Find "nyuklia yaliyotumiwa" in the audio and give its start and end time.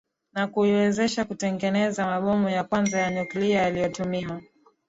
3.11-4.41